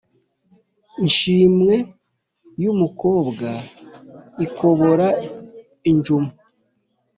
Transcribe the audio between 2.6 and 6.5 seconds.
y’umukobwa ikobora injuma